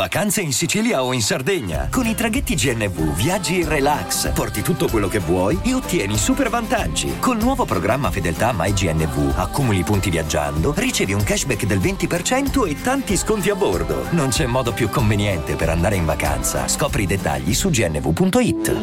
Vacanze 0.00 0.40
in 0.40 0.54
Sicilia 0.54 1.04
o 1.04 1.12
in 1.12 1.20
Sardegna. 1.20 1.88
Con 1.90 2.06
i 2.06 2.14
traghetti 2.14 2.54
GNV 2.54 3.14
viaggi 3.14 3.60
in 3.60 3.68
relax, 3.68 4.32
porti 4.32 4.62
tutto 4.62 4.88
quello 4.88 5.08
che 5.08 5.18
vuoi 5.18 5.60
e 5.62 5.74
ottieni 5.74 6.16
super 6.16 6.48
vantaggi. 6.48 7.18
Col 7.18 7.36
nuovo 7.36 7.66
programma 7.66 8.10
Fedeltà 8.10 8.54
MyGNV 8.56 9.34
accumuli 9.36 9.82
punti 9.82 10.08
viaggiando, 10.08 10.72
ricevi 10.74 11.12
un 11.12 11.22
cashback 11.22 11.66
del 11.66 11.80
20% 11.80 12.66
e 12.66 12.80
tanti 12.80 13.14
sconti 13.14 13.50
a 13.50 13.54
bordo. 13.54 14.06
Non 14.12 14.30
c'è 14.30 14.46
modo 14.46 14.72
più 14.72 14.88
conveniente 14.88 15.54
per 15.54 15.68
andare 15.68 15.96
in 15.96 16.06
vacanza. 16.06 16.66
Scopri 16.66 17.02
i 17.02 17.06
dettagli 17.06 17.52
su 17.52 17.68
gnv.it. 17.68 18.76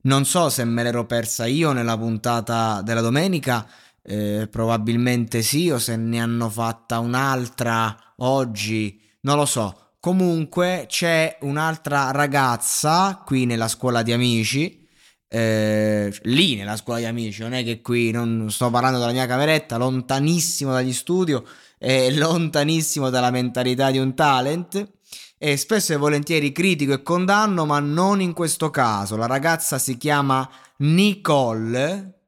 Non 0.00 0.24
so 0.24 0.48
se 0.48 0.64
me 0.64 0.82
l'ero 0.82 1.04
persa 1.04 1.44
io 1.44 1.72
nella 1.72 1.98
puntata 1.98 2.80
della 2.80 3.02
domenica, 3.02 3.66
eh, 4.02 4.48
probabilmente 4.50 5.42
sì, 5.42 5.68
o 5.68 5.78
se 5.78 5.94
ne 5.96 6.22
hanno 6.22 6.48
fatta 6.48 7.00
un'altra 7.00 7.94
oggi, 8.16 9.02
non 9.24 9.36
lo 9.36 9.46
so. 9.46 9.78
Comunque 10.00 10.84
c'è 10.86 11.38
un'altra 11.40 12.10
ragazza 12.10 13.22
qui 13.24 13.46
nella 13.46 13.68
scuola 13.68 14.02
di 14.02 14.12
amici, 14.12 14.86
eh, 15.28 16.14
lì 16.24 16.56
nella 16.56 16.76
scuola 16.76 16.98
di 16.98 17.06
amici, 17.06 17.40
non 17.40 17.54
è 17.54 17.64
che 17.64 17.80
qui 17.80 18.10
non 18.10 18.50
sto 18.50 18.68
parlando 18.70 18.98
della 18.98 19.12
mia 19.12 19.26
cameretta, 19.26 19.78
lontanissimo 19.78 20.72
dagli 20.72 20.92
studio 20.92 21.44
e 21.78 22.14
lontanissimo 22.14 23.08
dalla 23.08 23.30
mentalità 23.30 23.90
di 23.90 23.98
un 23.98 24.14
talent. 24.14 24.92
E 25.38 25.56
spesso 25.56 25.92
e 25.92 25.96
volentieri 25.96 26.52
critico 26.52 26.92
e 26.92 27.02
condanno, 27.02 27.66
ma 27.66 27.78
non 27.80 28.20
in 28.20 28.32
questo 28.32 28.70
caso. 28.70 29.16
La 29.16 29.26
ragazza 29.26 29.78
si 29.78 29.96
chiama 29.96 30.48
Nicole, 30.78 32.20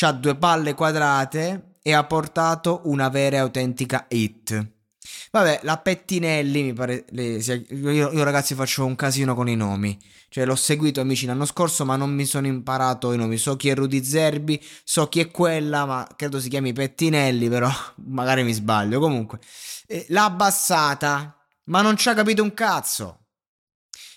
ha 0.00 0.12
due 0.12 0.36
palle 0.36 0.74
quadrate 0.74 1.76
e 1.82 1.92
ha 1.92 2.04
portato 2.04 2.82
una 2.84 3.08
vera 3.08 3.36
e 3.36 3.40
autentica 3.40 4.06
hit. 4.08 4.81
Vabbè, 5.30 5.60
la 5.62 5.78
Pettinelli 5.78 6.62
mi 6.62 6.72
pare. 6.72 7.04
Le, 7.10 7.36
io, 7.36 8.10
io, 8.10 8.22
ragazzi 8.22 8.54
faccio 8.54 8.84
un 8.84 8.94
casino 8.96 9.34
con 9.34 9.48
i 9.48 9.56
nomi. 9.56 9.98
Cioè, 10.28 10.44
l'ho 10.44 10.56
seguito 10.56 11.00
amici 11.00 11.26
l'anno 11.26 11.44
scorso, 11.44 11.84
ma 11.84 11.96
non 11.96 12.10
mi 12.14 12.24
sono 12.24 12.46
imparato 12.46 13.12
i 13.12 13.16
nomi. 13.16 13.36
So 13.36 13.56
chi 13.56 13.68
è 13.68 13.74
Rudy 13.74 14.04
Zerbi, 14.04 14.62
so 14.84 15.08
chi 15.08 15.20
è 15.20 15.30
quella, 15.30 15.84
ma 15.84 16.06
credo 16.16 16.40
si 16.40 16.48
chiami 16.48 16.72
Pettinelli, 16.72 17.48
però 17.48 17.70
magari 18.06 18.42
mi 18.42 18.52
sbaglio. 18.52 19.00
Comunque, 19.00 19.38
eh, 19.86 20.06
l'ha 20.08 20.24
abbassata, 20.24 21.36
ma 21.64 21.82
non 21.82 21.96
ci 21.96 22.08
ha 22.08 22.14
capito 22.14 22.42
un 22.42 22.54
cazzo. 22.54 23.18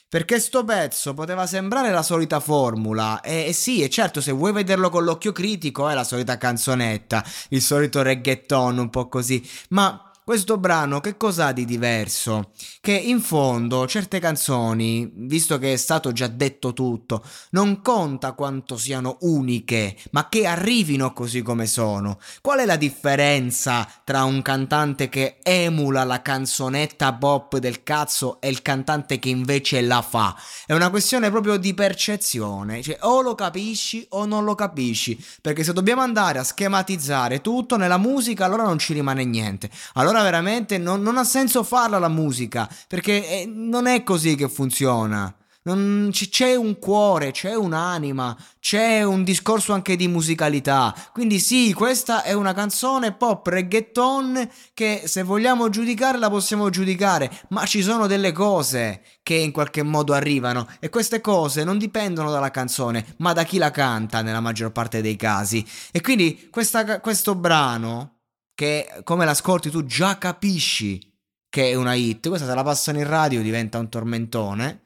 Perché 0.07 0.39
sto 0.39 0.63
pezzo 0.63 1.13
poteva 1.13 1.45
sembrare 1.47 1.91
la 1.91 2.03
solita 2.03 2.39
formula, 2.39 3.19
e, 3.21 3.47
e 3.47 3.53
sì, 3.53 3.81
e 3.81 3.89
certo, 3.89 4.21
se 4.21 4.31
vuoi 4.31 4.53
vederlo 4.53 4.89
con 4.89 5.03
l'occhio 5.03 5.31
critico 5.31 5.89
è 5.89 5.93
la 5.93 6.05
solita 6.05 6.37
canzonetta, 6.37 7.21
il 7.49 7.61
solito 7.61 8.01
reggaeton, 8.01 8.77
un 8.77 8.89
po' 8.89 9.09
così, 9.09 9.45
ma 9.69 10.04
questo 10.25 10.57
brano 10.57 11.01
che 11.01 11.17
cosa 11.17 11.45
ha 11.45 11.51
di 11.51 11.65
diverso? 11.65 12.49
Che 12.81 12.91
in 12.91 13.21
fondo 13.21 13.85
certe 13.85 14.17
canzoni, 14.17 15.07
visto 15.13 15.59
che 15.59 15.73
è 15.73 15.75
stato 15.75 16.11
già 16.13 16.25
detto 16.25 16.73
tutto, 16.73 17.23
non 17.51 17.83
conta 17.83 18.31
quanto 18.31 18.75
siano 18.75 19.17
uniche, 19.19 19.95
ma 20.13 20.27
che 20.27 20.47
arrivino 20.47 21.13
così 21.13 21.43
come 21.43 21.67
sono. 21.67 22.17
Qual 22.41 22.57
è 22.57 22.65
la 22.65 22.75
differenza 22.75 23.87
tra 24.03 24.23
un 24.23 24.41
cantante 24.41 25.09
che 25.09 25.37
emula 25.43 26.03
la 26.03 26.23
canzonetta 26.23 27.13
pop 27.13 27.57
del 27.57 27.83
cazzo 27.83 28.41
e 28.41 28.49
il 28.49 28.63
cantante 28.63 29.19
che 29.19 29.29
invece 29.29 29.81
la 29.81 30.01
fa? 30.01 30.35
È 30.65 30.73
una 30.73 30.89
questione 30.89 31.29
proprio 31.29 31.57
di 31.57 31.75
percezione, 31.75 32.81
cioè 32.81 32.97
o 33.01 33.21
lo 33.21 33.35
capisci 33.35 34.03
o 34.09 34.25
non 34.25 34.43
lo 34.43 34.55
capisci, 34.55 35.23
perché 35.39 35.63
se 35.63 35.71
dobbiamo 35.71 36.01
andare 36.01 36.39
a 36.39 36.43
schematizzare 36.43 37.41
tutto 37.41 37.77
nella 37.77 37.99
musica 37.99 38.45
allora 38.45 38.63
non 38.63 38.79
ci 38.79 38.93
rimane 38.93 39.23
niente. 39.23 39.69
Allora 39.93 40.13
allora 40.15 40.23
veramente 40.23 40.77
non, 40.77 41.01
non, 41.01 41.17
ha 41.17 41.23
senso 41.23 41.63
farla 41.63 41.99
la 41.99 42.07
musica, 42.07 42.69
perché 42.87 43.41
eh, 43.41 43.45
non 43.45 43.85
è 43.85 44.03
così 44.03 44.35
che 44.35 44.47
funziona. 44.47 45.33
Non, 45.63 46.11
c'è 46.11 46.53
un 46.53 46.77
cuore, 46.77 47.31
c'è 47.31 47.55
un'anima, 47.55 48.37
c'è 48.59 49.01
un 49.01 49.23
discorso 49.23 49.73
anche 49.73 49.95
di 49.95 50.07
musicalità. 50.07 50.93
Quindi 51.11 51.39
sì, 51.39 51.73
questa 51.73 52.21
è 52.21 52.33
una 52.33 52.53
canzone 52.53 53.13
pop 53.13 53.47
reggaeton 53.47 54.47
che 54.75 55.01
se 55.05 55.23
vogliamo 55.23 55.69
giudicarla 55.69 56.29
possiamo 56.29 56.69
giudicare, 56.69 57.31
ma 57.49 57.65
ci 57.65 57.81
sono 57.81 58.05
delle 58.05 58.31
cose 58.31 59.01
che 59.23 59.33
in 59.33 59.51
qualche 59.51 59.81
modo 59.81 60.13
arrivano 60.13 60.67
e 60.79 60.89
queste 60.89 61.19
cose 61.19 61.63
non 61.63 61.79
dipendono 61.79 62.29
dalla 62.29 62.51
canzone, 62.51 63.15
ma 63.17 63.33
da 63.33 63.43
chi 63.43 63.57
la 63.57 63.71
canta 63.71 64.21
nella 64.21 64.41
maggior 64.41 64.71
parte 64.71 65.01
dei 65.01 65.15
casi. 65.15 65.65
E 65.91 65.99
quindi 65.99 66.47
questa, 66.51 66.99
questo 66.99 67.33
brano 67.33 68.14
che 68.55 69.01
come 69.03 69.25
l'ascolti 69.25 69.69
tu 69.69 69.85
già 69.85 70.17
capisci 70.17 71.13
che 71.49 71.69
è 71.71 71.75
una 71.75 71.93
hit. 71.93 72.27
Questa 72.27 72.47
se 72.47 72.53
la 72.55 72.63
passano 72.63 72.97
in 72.97 73.07
radio 73.07 73.41
diventa 73.41 73.77
un 73.77 73.89
tormentone. 73.89 74.81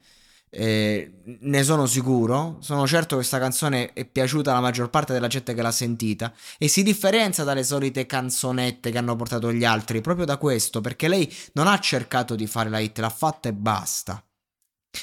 Eh, 0.50 1.12
ne 1.40 1.62
sono 1.62 1.86
sicuro. 1.86 2.58
Sono 2.60 2.86
certo 2.86 3.08
che 3.08 3.14
questa 3.16 3.38
canzone 3.38 3.92
è 3.92 4.04
piaciuta 4.04 4.50
alla 4.50 4.60
maggior 4.60 4.90
parte 4.90 5.12
della 5.12 5.28
gente 5.28 5.54
che 5.54 5.62
l'ha 5.62 5.70
sentita. 5.70 6.32
E 6.58 6.68
si 6.68 6.82
differenzia 6.82 7.44
dalle 7.44 7.64
solite 7.64 8.06
canzonette 8.06 8.90
che 8.90 8.98
hanno 8.98 9.16
portato 9.16 9.52
gli 9.52 9.64
altri 9.64 10.00
proprio 10.00 10.26
da 10.26 10.36
questo. 10.36 10.80
Perché 10.80 11.08
lei 11.08 11.32
non 11.54 11.66
ha 11.66 11.78
cercato 11.78 12.34
di 12.34 12.46
fare 12.46 12.70
la 12.70 12.78
hit, 12.80 12.98
l'ha 12.98 13.10
fatta 13.10 13.48
e 13.48 13.52
basta. 13.52 14.22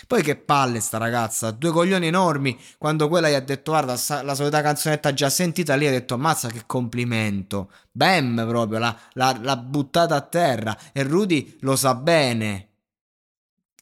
Poi 0.06 0.22
che 0.22 0.36
palle 0.36 0.80
sta 0.81 0.98
ragazza, 0.98 1.52
due 1.52 1.72
coglioni 1.72 2.08
enormi. 2.08 2.59
Quando 2.78 3.08
quella 3.08 3.30
gli 3.30 3.34
ha 3.34 3.40
detto 3.40 3.72
guarda 3.72 3.98
la 4.22 4.36
solita 4.36 4.62
canzonetta 4.62 5.14
già 5.14 5.30
sentita, 5.30 5.75
lì 5.75 5.88
ha 5.88 5.92
detto 5.92 6.18
mazza 6.18 6.50
che 6.50 6.64
complimento. 6.66 7.72
Bam 7.92 8.46
proprio, 8.48 8.80
l'ha, 8.80 9.00
l'ha, 9.14 9.38
l'ha 9.42 9.58
buttata 9.58 10.16
a 10.16 10.22
terra. 10.22 10.78
E 10.92 11.03
Rudy 11.03 11.58
lo 11.62 11.75
sa 11.75 11.96
bene 11.96 12.70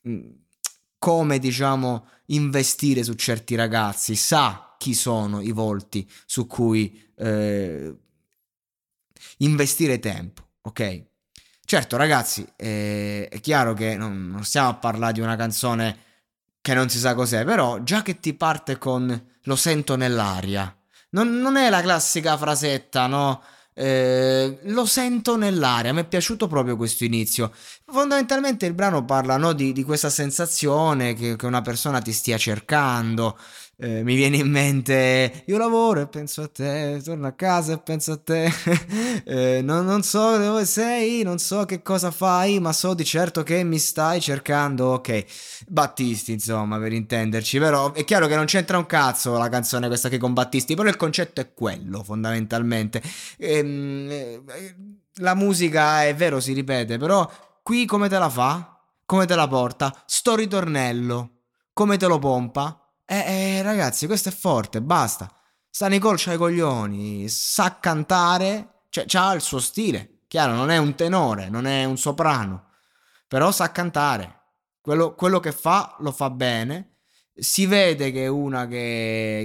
mm, 0.07 0.29
come 0.99 1.39
diciamo 1.39 2.07
investire 2.27 3.03
su 3.03 3.13
certi 3.13 3.55
ragazzi. 3.55 4.15
Sa 4.15 4.75
chi 4.77 4.93
sono 4.93 5.41
i 5.41 5.51
volti 5.51 6.09
su 6.25 6.45
cui 6.45 7.11
eh, 7.15 7.95
investire 9.37 9.99
tempo, 9.99 10.49
ok? 10.61 11.05
Certo, 11.75 11.97
ragazzi, 11.97 12.47
eh, 12.55 13.27
è 13.29 13.41
chiaro 13.41 13.73
che 13.73 13.97
non, 13.97 14.29
non, 14.29 14.45
stiamo 14.45 14.69
a 14.69 14.75
parlare 14.75 15.11
di 15.11 15.19
una 15.19 15.35
canzone 15.35 15.97
che 16.61 16.73
non 16.73 16.87
si 16.87 16.97
sa 16.97 17.13
cos'è, 17.13 17.43
però 17.43 17.83
già 17.83 18.01
che 18.01 18.21
ti 18.21 18.33
parte 18.33 18.77
con 18.77 19.25
lo 19.43 19.55
sento 19.57 19.97
nell'aria, 19.97 20.73
non, 21.09 21.35
non 21.35 21.57
è 21.57 21.69
la 21.69 21.81
classica 21.81 22.37
frasetta, 22.37 23.07
no? 23.07 23.43
Eh, 23.73 24.59
lo 24.61 24.85
sento 24.85 25.35
nell'aria, 25.35 25.91
mi 25.91 25.99
è 25.99 26.07
piaciuto 26.07 26.47
proprio 26.47 26.77
questo 26.77 27.03
inizio. 27.03 27.51
Fondamentalmente 27.85 28.65
il 28.65 28.73
brano 28.73 29.03
parla 29.03 29.35
no, 29.35 29.51
di, 29.51 29.73
di, 29.73 29.83
questa 29.83 30.09
sensazione 30.09 31.13
che, 31.13 31.35
che 31.35 31.45
una 31.45 31.61
persona 31.61 31.99
ti 31.99 32.13
stia 32.13 32.37
cercando, 32.37 33.37
eh, 33.77 34.03
mi 34.03 34.15
viene 34.15 34.37
in 34.37 34.49
mente 34.49 35.43
io 35.45 35.57
lavoro 35.57 36.01
e 36.01 36.07
penso 36.07 36.43
a 36.43 36.47
te, 36.47 37.01
torno 37.03 37.27
a 37.27 37.33
casa 37.33 37.73
e 37.73 37.79
penso 37.79 38.13
a 38.13 38.17
te, 38.17 38.49
eh, 39.25 39.61
non, 39.61 39.85
non, 39.85 40.01
so 40.01 40.37
dove 40.37 40.65
sei, 40.65 41.23
non 41.23 41.39
so 41.39 41.65
che 41.65 41.81
cosa 41.81 42.11
fai, 42.11 42.59
ma 42.59 42.71
so 42.71 42.93
di 42.93 43.03
certo 43.03 43.43
che 43.43 43.63
mi 43.63 43.77
stai 43.77 44.21
cercando, 44.21 44.87
ok, 44.93 45.25
Battisti 45.67 46.31
insomma 46.31 46.79
per 46.79 46.93
intenderci, 46.93 47.59
però 47.59 47.91
è 47.91 48.05
chiaro 48.05 48.27
che 48.27 48.35
non 48.35 48.45
c'entra 48.45 48.77
un 48.77 48.85
cazzo 48.85 49.37
la 49.37 49.49
canzone 49.49 49.87
questa 49.87 50.07
che 50.09 50.17
con 50.17 50.33
Battisti, 50.33 50.75
però 50.75 50.87
il 50.87 50.95
concetto 50.95 51.41
è 51.41 51.53
quello 51.53 52.03
fondamentalmente. 52.03 53.01
Ehm, 53.37 54.09
eh, 54.09 54.75
la 55.15 55.35
musica 55.35 56.05
è 56.05 56.15
vero 56.15 56.39
si 56.39 56.53
ripete, 56.53 56.97
però 56.97 57.29
qui 57.61 57.85
come 57.85 58.07
te 58.09 58.17
la 58.17 58.29
fa? 58.29 58.79
Come 59.05 59.25
te 59.25 59.35
la 59.35 59.47
porta? 59.47 60.03
Sto 60.05 60.35
ritornello, 60.35 61.41
come 61.73 61.97
te 61.97 62.07
lo 62.07 62.19
pompa? 62.19 62.84
Eh, 63.07 63.57
eh, 63.57 63.61
ragazzi, 63.61 64.07
questo 64.07 64.29
è 64.29 64.31
forte, 64.31 64.81
basta. 64.81 65.31
Sta 65.69 65.87
Nicole 65.87 66.17
c'ha 66.17 66.33
i 66.33 66.37
coglioni, 66.37 67.29
sa 67.29 67.77
cantare, 67.79 68.85
cioè 68.89 69.05
c'ha 69.05 69.33
il 69.33 69.41
suo 69.41 69.59
stile. 69.59 70.21
Chiaro, 70.27 70.53
non 70.53 70.71
è 70.71 70.77
un 70.77 70.95
tenore, 70.95 71.49
non 71.49 71.67
è 71.67 71.83
un 71.83 71.97
soprano, 71.97 72.69
però 73.27 73.51
sa 73.51 73.71
cantare. 73.71 74.39
Quello, 74.81 75.13
quello 75.13 75.39
che 75.39 75.51
fa 75.51 75.95
lo 75.99 76.11
fa 76.11 76.29
bene. 76.31 76.97
Si 77.35 77.65
vede 77.65 78.11
che 78.11 78.23
è 78.23 78.27
una 78.27 78.65
che, 78.67 79.43